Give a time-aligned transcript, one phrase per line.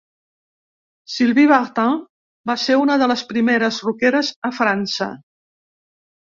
[1.15, 1.99] Sylvie Vartan
[2.53, 5.13] va ser una de les primeres rockeres a França.